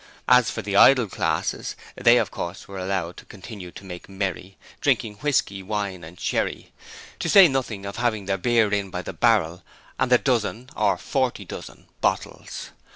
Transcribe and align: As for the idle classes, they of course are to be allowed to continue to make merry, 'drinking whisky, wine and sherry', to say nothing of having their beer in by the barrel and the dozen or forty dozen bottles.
As 0.27 0.49
for 0.49 0.63
the 0.63 0.75
idle 0.75 1.05
classes, 1.05 1.75
they 1.95 2.17
of 2.17 2.31
course 2.31 2.63
are 2.63 2.65
to 2.65 2.73
be 2.73 2.81
allowed 2.81 3.17
to 3.17 3.25
continue 3.25 3.69
to 3.69 3.85
make 3.85 4.09
merry, 4.09 4.57
'drinking 4.79 5.17
whisky, 5.17 5.61
wine 5.61 6.03
and 6.03 6.19
sherry', 6.19 6.71
to 7.19 7.29
say 7.29 7.47
nothing 7.47 7.85
of 7.85 7.97
having 7.97 8.25
their 8.25 8.39
beer 8.39 8.73
in 8.73 8.89
by 8.89 9.03
the 9.03 9.13
barrel 9.13 9.61
and 9.99 10.11
the 10.11 10.17
dozen 10.17 10.71
or 10.75 10.97
forty 10.97 11.45
dozen 11.45 11.85
bottles. 12.01 12.71